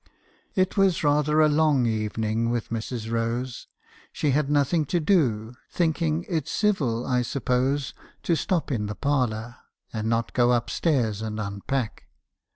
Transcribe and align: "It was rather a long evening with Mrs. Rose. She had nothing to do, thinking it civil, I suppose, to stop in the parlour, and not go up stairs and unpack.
"It 0.55 0.75
was 0.77 1.03
rather 1.03 1.41
a 1.41 1.47
long 1.47 1.85
evening 1.85 2.49
with 2.49 2.69
Mrs. 2.69 3.11
Rose. 3.11 3.67
She 4.11 4.31
had 4.31 4.49
nothing 4.49 4.83
to 4.85 4.99
do, 4.99 5.53
thinking 5.69 6.25
it 6.27 6.47
civil, 6.47 7.05
I 7.05 7.21
suppose, 7.21 7.93
to 8.23 8.35
stop 8.35 8.71
in 8.71 8.87
the 8.87 8.95
parlour, 8.95 9.57
and 9.93 10.09
not 10.09 10.33
go 10.33 10.49
up 10.53 10.71
stairs 10.71 11.21
and 11.21 11.39
unpack. 11.39 12.05